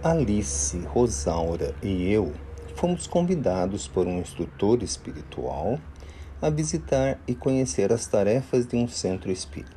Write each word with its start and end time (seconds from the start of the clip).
Alice, 0.00 0.78
Rosaura 0.78 1.74
e 1.82 2.08
eu 2.12 2.32
fomos 2.76 3.08
convidados 3.08 3.88
por 3.88 4.06
um 4.06 4.20
instrutor 4.20 4.80
espiritual 4.84 5.80
a 6.40 6.48
visitar 6.48 7.18
e 7.26 7.34
conhecer 7.34 7.92
as 7.92 8.06
tarefas 8.06 8.64
de 8.64 8.76
um 8.76 8.86
centro 8.86 9.32
espírita. 9.32 9.76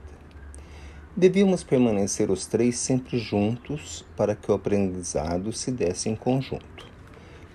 Devíamos 1.17 1.63
permanecer 1.63 2.29
os 2.29 2.45
três 2.45 2.77
sempre 2.77 3.17
juntos 3.17 4.05
para 4.15 4.35
que 4.35 4.51
o 4.51 4.53
aprendizado 4.53 5.51
se 5.51 5.71
desse 5.71 6.07
em 6.07 6.15
conjunto. 6.15 6.87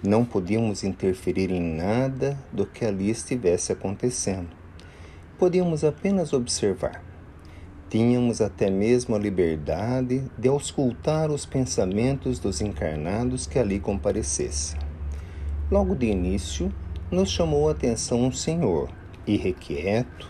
Não 0.03 0.25
podíamos 0.25 0.83
interferir 0.83 1.53
em 1.53 1.63
nada 1.63 2.37
do 2.53 2.67
que 2.67 2.85
ali 2.85 3.09
estivesse 3.11 3.71
acontecendo. 3.71 4.51
Podíamos 5.39 5.85
apenas 5.85 6.33
observar. 6.33 7.01
Tínhamos 7.89 8.41
até 8.41 8.69
mesmo 8.69 9.15
a 9.15 9.19
liberdade 9.19 10.25
de 10.37 10.49
auscultar 10.49 11.31
os 11.31 11.47
pensamentos 11.47 12.41
dos 12.41 12.61
encarnados 12.61 13.47
que 13.47 13.61
ali 13.61 13.79
comparecessem. 13.79 14.79
Logo 15.71 15.95
de 15.95 16.07
início, 16.07 16.73
nos 17.13 17.31
chamou 17.31 17.69
a 17.69 17.73
atenção 17.73 18.23
um 18.23 18.33
senhor, 18.33 18.91
irrequieto, 19.25 20.29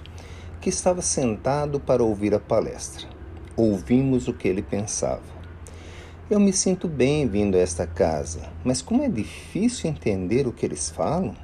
que 0.60 0.68
estava 0.68 1.00
sentado 1.00 1.80
para 1.80 2.04
ouvir 2.04 2.34
a 2.34 2.40
palestra. 2.40 3.08
Ouvimos 3.56 4.28
o 4.28 4.34
que 4.34 4.48
ele 4.48 4.62
pensava. 4.62 5.36
Eu 6.28 6.38
me 6.38 6.52
sinto 6.52 6.86
bem 6.86 7.26
vindo 7.26 7.56
a 7.56 7.60
esta 7.60 7.86
casa, 7.86 8.50
mas 8.62 8.82
como 8.82 9.02
é 9.02 9.08
difícil 9.08 9.88
entender 9.88 10.46
o 10.46 10.52
que 10.52 10.66
eles 10.66 10.90
falam. 10.90 11.34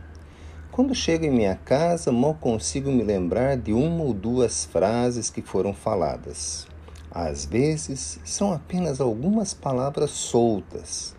Quando 0.72 0.94
chego 0.94 1.26
em 1.26 1.30
minha 1.30 1.54
casa, 1.54 2.10
mal 2.10 2.32
consigo 2.32 2.90
me 2.90 3.02
lembrar 3.02 3.58
de 3.58 3.74
uma 3.74 4.04
ou 4.04 4.14
duas 4.14 4.64
frases 4.64 5.28
que 5.28 5.42
foram 5.42 5.74
faladas. 5.74 6.66
Às 7.10 7.44
vezes, 7.44 8.18
são 8.24 8.54
apenas 8.54 8.98
algumas 8.98 9.52
palavras 9.52 10.12
soltas. 10.12 11.14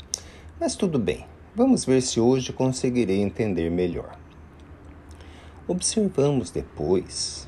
Mas 0.59 0.75
tudo 0.75 0.97
bem, 0.97 1.27
vamos 1.53 1.85
ver 1.85 2.01
se 2.01 2.19
hoje 2.19 2.51
conseguirei 2.51 3.21
entender 3.21 3.69
melhor. 3.69 4.17
Observamos 5.67 6.49
depois 6.49 7.47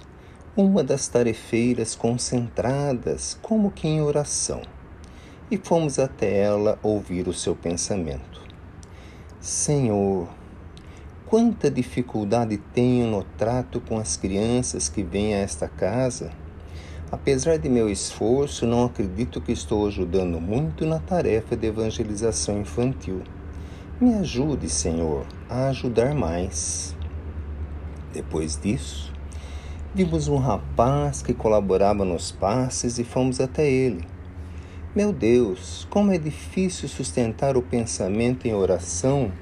uma 0.55 0.83
das 0.83 1.07
tarefeiras 1.07 1.95
concentradas 1.95 3.35
como 3.41 3.71
que 3.71 3.87
em 3.87 3.99
oração 3.99 4.61
e 5.49 5.57
fomos 5.57 5.97
até 5.97 6.37
ela 6.37 6.77
ouvir 6.83 7.27
o 7.27 7.33
seu 7.33 7.55
pensamento. 7.55 8.43
Senhor, 9.41 10.29
Quanta 11.37 11.69
dificuldade 11.69 12.55
tenho 12.55 13.07
no 13.07 13.21
trato 13.21 13.81
com 13.81 13.97
as 13.97 14.15
crianças 14.15 14.87
que 14.87 15.03
vêm 15.03 15.33
a 15.33 15.39
esta 15.39 15.67
casa. 15.67 16.31
Apesar 17.11 17.57
de 17.57 17.67
meu 17.67 17.89
esforço, 17.89 18.65
não 18.65 18.85
acredito 18.85 19.41
que 19.41 19.51
estou 19.51 19.85
ajudando 19.85 20.39
muito 20.39 20.85
na 20.85 20.97
tarefa 20.97 21.57
de 21.57 21.67
evangelização 21.67 22.61
infantil. 22.61 23.21
Me 23.99 24.13
ajude, 24.13 24.69
Senhor, 24.69 25.25
a 25.49 25.67
ajudar 25.67 26.15
mais. 26.15 26.95
Depois 28.13 28.57
disso, 28.57 29.11
vimos 29.93 30.29
um 30.29 30.37
rapaz 30.37 31.21
que 31.21 31.33
colaborava 31.33 32.05
nos 32.05 32.31
passes 32.31 32.97
e 32.97 33.03
fomos 33.03 33.41
até 33.41 33.69
ele. 33.69 34.07
Meu 34.95 35.11
Deus, 35.11 35.85
como 35.89 36.13
é 36.13 36.17
difícil 36.17 36.87
sustentar 36.87 37.57
o 37.57 37.61
pensamento 37.61 38.47
em 38.47 38.53
oração 38.53 39.33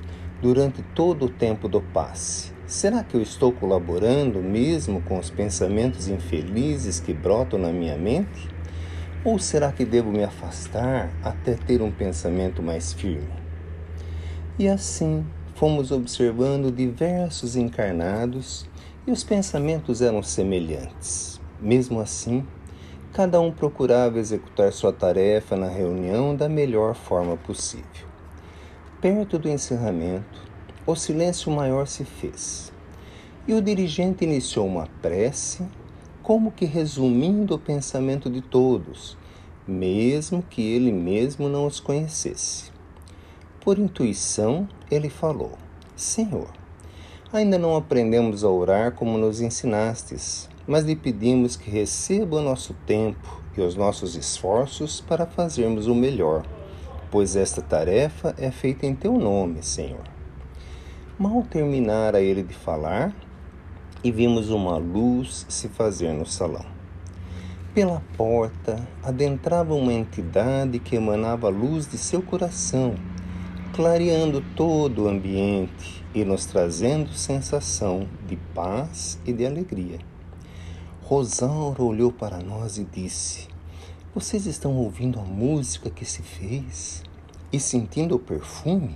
durante 0.43 0.83
todo 0.93 1.27
o 1.27 1.29
tempo 1.29 1.69
do 1.69 1.79
passe? 1.79 2.51
Será 2.67 3.01
que 3.01 3.15
eu 3.15 3.21
estou 3.21 3.53
colaborando 3.53 4.39
mesmo 4.39 5.01
com 5.01 5.17
os 5.17 5.29
pensamentos 5.29 6.09
infelizes 6.09 6.99
que 6.99 7.13
brotam 7.13 7.57
na 7.57 7.71
minha 7.71 7.97
mente? 7.97 8.49
Ou 9.23 9.39
será 9.39 9.71
que 9.71 9.85
devo 9.85 10.11
me 10.11 10.21
afastar 10.21 11.09
até 11.23 11.53
ter 11.53 11.81
um 11.81 11.89
pensamento 11.89 12.61
mais 12.61 12.91
firme? 12.91 13.31
E 14.59 14.67
assim 14.67 15.25
fomos 15.55 15.91
observando 15.93 16.75
diversos 16.75 17.55
encarnados 17.55 18.67
e 19.07 19.11
os 19.11 19.23
pensamentos 19.23 20.01
eram 20.01 20.21
semelhantes. 20.21 21.39
Mesmo 21.61 22.01
assim, 22.01 22.45
cada 23.13 23.39
um 23.39 23.49
procurava 23.49 24.19
executar 24.19 24.73
sua 24.73 24.91
tarefa 24.91 25.55
na 25.55 25.69
reunião 25.69 26.35
da 26.35 26.49
melhor 26.49 26.95
forma 26.95 27.37
possível. 27.37 28.12
Perto 29.03 29.37
do 29.37 29.49
encerramento, 29.49 30.41
o 30.87 30.95
silêncio 30.95 31.51
maior 31.51 31.87
se 31.87 32.05
fez 32.05 32.71
e 33.45 33.53
o 33.53 33.61
dirigente 33.61 34.23
iniciou 34.23 34.65
uma 34.65 34.87
prece, 35.01 35.67
como 36.21 36.53
que 36.53 36.63
resumindo 36.63 37.53
o 37.53 37.59
pensamento 37.59 38.29
de 38.29 38.41
todos, 38.41 39.17
mesmo 39.67 40.41
que 40.41 40.61
ele 40.61 40.89
mesmo 40.89 41.49
não 41.49 41.67
os 41.67 41.81
conhecesse. 41.81 42.71
Por 43.59 43.77
intuição, 43.77 44.69
ele 44.89 45.09
falou: 45.09 45.51
Senhor, 45.97 46.47
ainda 47.33 47.57
não 47.57 47.75
aprendemos 47.75 48.41
a 48.45 48.49
orar 48.49 48.93
como 48.93 49.17
nos 49.17 49.41
ensinastes, 49.41 50.47
mas 50.65 50.85
lhe 50.85 50.95
pedimos 50.95 51.57
que 51.57 51.69
receba 51.69 52.37
o 52.37 52.41
nosso 52.41 52.73
tempo 52.85 53.43
e 53.57 53.59
os 53.59 53.75
nossos 53.75 54.15
esforços 54.15 55.01
para 55.01 55.25
fazermos 55.25 55.87
o 55.87 55.93
melhor 55.93 56.45
pois 57.13 57.35
esta 57.35 57.61
tarefa 57.61 58.33
é 58.39 58.49
feita 58.49 58.87
em 58.87 58.95
teu 58.95 59.13
nome, 59.19 59.61
Senhor. 59.61 60.01
Mal 61.15 61.43
terminara 61.43 62.19
ele 62.19 62.41
de 62.41 62.55
falar, 62.55 63.13
e 64.03 64.11
vimos 64.11 64.49
uma 64.49 64.77
luz 64.77 65.45
se 65.47 65.69
fazer 65.69 66.11
no 66.11 66.25
salão. 66.25 66.65
Pela 67.71 68.01
porta 68.17 68.87
adentrava 69.03 69.75
uma 69.75 69.93
entidade 69.93 70.79
que 70.79 70.95
emanava 70.95 71.45
a 71.45 71.51
luz 71.51 71.87
de 71.87 71.99
seu 71.99 72.19
coração, 72.19 72.95
clareando 73.75 74.43
todo 74.55 75.03
o 75.03 75.07
ambiente 75.07 76.03
e 76.15 76.25
nos 76.25 76.47
trazendo 76.47 77.13
sensação 77.13 78.07
de 78.25 78.37
paz 78.55 79.19
e 79.23 79.31
de 79.31 79.45
alegria. 79.45 79.99
Rosaura 81.03 81.83
olhou 81.83 82.11
para 82.11 82.39
nós 82.39 82.79
e 82.79 82.83
disse: 82.83 83.52
vocês 84.15 84.45
estão 84.45 84.75
ouvindo 84.75 85.19
a 85.19 85.23
música 85.23 85.89
que 85.89 86.05
se 86.05 86.21
fez 86.21 87.01
e 87.51 87.59
sentindo 87.59 88.15
o 88.15 88.19
perfume? 88.19 88.95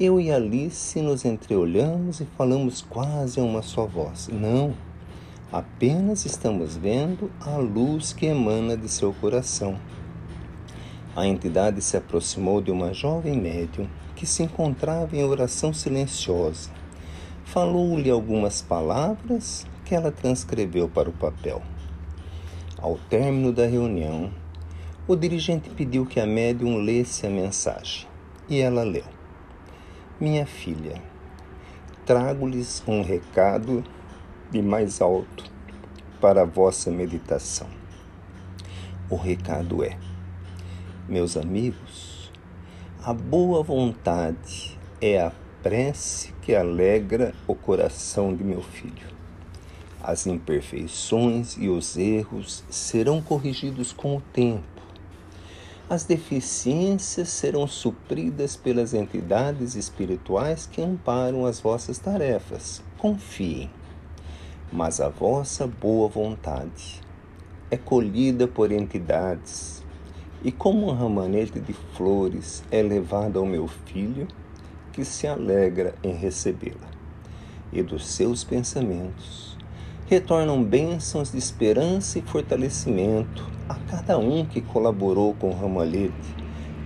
Eu 0.00 0.18
e 0.18 0.32
Alice 0.32 0.98
nos 1.02 1.26
entreolhamos 1.26 2.18
e 2.18 2.24
falamos 2.24 2.80
quase 2.80 3.38
a 3.38 3.42
uma 3.42 3.60
só 3.60 3.84
voz. 3.84 4.30
Não, 4.32 4.72
apenas 5.52 6.24
estamos 6.24 6.74
vendo 6.74 7.30
a 7.38 7.58
luz 7.58 8.14
que 8.14 8.24
emana 8.24 8.78
de 8.78 8.88
seu 8.88 9.12
coração. 9.12 9.78
A 11.14 11.26
entidade 11.26 11.82
se 11.82 11.94
aproximou 11.94 12.62
de 12.62 12.70
uma 12.70 12.94
jovem 12.94 13.38
médium 13.38 13.86
que 14.16 14.24
se 14.24 14.42
encontrava 14.42 15.14
em 15.14 15.22
oração 15.22 15.70
silenciosa. 15.74 16.70
Falou-lhe 17.44 18.08
algumas 18.08 18.62
palavras 18.62 19.66
que 19.84 19.94
ela 19.94 20.10
transcreveu 20.10 20.88
para 20.88 21.10
o 21.10 21.12
papel. 21.12 21.60
Ao 22.82 22.98
término 23.08 23.52
da 23.52 23.64
reunião, 23.64 24.32
o 25.06 25.14
dirigente 25.14 25.70
pediu 25.70 26.04
que 26.04 26.18
a 26.18 26.26
médium 26.26 26.78
lesse 26.78 27.24
a 27.24 27.30
mensagem 27.30 28.08
e 28.48 28.58
ela 28.58 28.82
leu: 28.82 29.04
Minha 30.20 30.44
filha, 30.44 31.00
trago-lhes 32.04 32.82
um 32.88 33.00
recado 33.00 33.84
de 34.50 34.60
mais 34.60 35.00
alto 35.00 35.44
para 36.20 36.42
a 36.42 36.44
vossa 36.44 36.90
meditação. 36.90 37.68
O 39.08 39.14
recado 39.14 39.84
é: 39.84 39.96
Meus 41.08 41.36
amigos, 41.36 42.32
a 43.04 43.14
boa 43.14 43.62
vontade 43.62 44.76
é 45.00 45.20
a 45.20 45.30
prece 45.62 46.34
que 46.42 46.52
alegra 46.52 47.32
o 47.46 47.54
coração 47.54 48.34
de 48.34 48.42
meu 48.42 48.60
filho. 48.60 49.21
As 50.04 50.26
imperfeições 50.26 51.56
e 51.56 51.68
os 51.68 51.96
erros 51.96 52.64
serão 52.68 53.22
corrigidos 53.22 53.92
com 53.92 54.16
o 54.16 54.20
tempo. 54.20 54.64
As 55.88 56.02
deficiências 56.02 57.28
serão 57.28 57.68
supridas 57.68 58.56
pelas 58.56 58.94
entidades 58.94 59.76
espirituais 59.76 60.66
que 60.66 60.82
amparam 60.82 61.46
as 61.46 61.60
vossas 61.60 61.98
tarefas. 61.98 62.82
Confiem. 62.98 63.70
Mas 64.72 65.00
a 65.00 65.08
vossa 65.08 65.68
boa 65.68 66.08
vontade 66.08 67.00
é 67.70 67.76
colhida 67.76 68.48
por 68.48 68.72
entidades, 68.72 69.84
e 70.42 70.50
como 70.50 70.88
um 70.88 70.92
ramanete 70.92 71.60
de 71.60 71.74
flores 71.94 72.64
é 72.72 72.82
levado 72.82 73.38
ao 73.38 73.46
meu 73.46 73.68
filho, 73.68 74.26
que 74.92 75.04
se 75.04 75.28
alegra 75.28 75.94
em 76.02 76.12
recebê-la, 76.12 76.90
e 77.72 77.82
dos 77.84 78.06
seus 78.08 78.42
pensamentos 78.42 79.52
retornam 80.12 80.62
bênçãos 80.62 81.32
de 81.32 81.38
esperança 81.38 82.18
e 82.18 82.22
fortalecimento 82.22 83.50
a 83.66 83.76
cada 83.90 84.18
um 84.18 84.44
que 84.44 84.60
colaborou 84.60 85.32
com 85.32 85.48
o 85.48 85.58
ramalhete, 85.58 86.36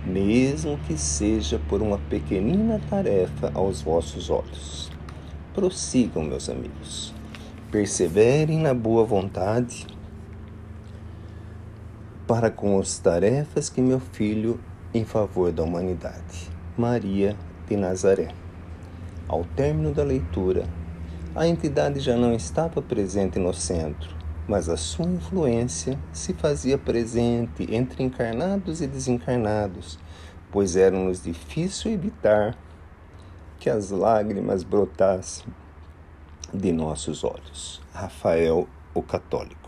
mesmo 0.05 0.77
que 0.87 0.97
seja 0.97 1.59
por 1.67 1.81
uma 1.81 1.97
pequenina 1.97 2.79
tarefa 2.89 3.51
aos 3.53 3.81
vossos 3.81 4.29
olhos. 4.29 4.89
Prossigam, 5.53 6.23
meus 6.23 6.49
amigos. 6.49 7.13
Perseverem 7.69 8.59
na 8.59 8.73
boa 8.73 9.03
vontade 9.03 9.85
para 12.25 12.49
com 12.49 12.79
as 12.79 12.97
tarefas 12.97 13.69
que 13.69 13.81
meu 13.81 13.99
filho 13.99 14.57
em 14.93 15.03
favor 15.03 15.51
da 15.51 15.63
humanidade. 15.63 16.49
Maria 16.77 17.35
de 17.67 17.75
Nazaré. 17.75 18.29
Ao 19.27 19.43
término 19.43 19.93
da 19.93 20.05
leitura, 20.05 20.63
a 21.35 21.47
entidade 21.47 21.99
já 21.99 22.15
não 22.15 22.33
estava 22.33 22.81
presente 22.81 23.37
no 23.39 23.53
centro, 23.53 24.15
mas 24.47 24.69
a 24.69 24.77
sua 24.77 25.05
influência 25.05 25.99
se 26.11 26.33
fazia 26.33 26.77
presente 26.77 27.67
entre 27.73 28.03
encarnados 28.03 28.81
e 28.81 28.87
desencarnados, 28.87 29.99
pois 30.51 30.75
era-nos 30.75 31.23
difícil 31.23 31.91
evitar 31.91 32.57
que 33.59 33.69
as 33.69 33.89
lágrimas 33.91 34.63
brotassem 34.63 35.45
de 36.53 36.71
nossos 36.71 37.23
olhos. 37.23 37.81
Rafael, 37.93 38.67
o 38.93 39.01
Católico. 39.01 39.66